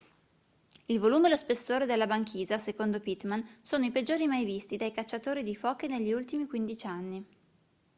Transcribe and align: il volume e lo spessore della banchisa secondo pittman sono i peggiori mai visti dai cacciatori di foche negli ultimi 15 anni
il 0.87 0.97
volume 0.99 1.27
e 1.27 1.29
lo 1.29 1.37
spessore 1.37 1.85
della 1.85 2.07
banchisa 2.07 2.57
secondo 2.57 2.99
pittman 2.99 3.47
sono 3.61 3.85
i 3.85 3.91
peggiori 3.91 4.25
mai 4.25 4.45
visti 4.45 4.75
dai 4.75 4.91
cacciatori 4.91 5.43
di 5.43 5.53
foche 5.55 5.85
negli 5.87 6.11
ultimi 6.11 6.47
15 6.47 6.87
anni 6.87 7.25